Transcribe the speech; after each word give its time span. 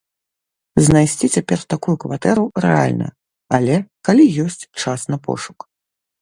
Знайсці 0.85 1.27
цяпер 1.35 1.59
такую 1.73 1.95
кватэру 2.03 2.43
рэальна, 2.65 3.07
але, 3.59 3.75
калі 4.11 4.23
ёсць 4.47 4.59
час 4.81 4.99
на 5.13 5.17
пошук. 5.29 5.59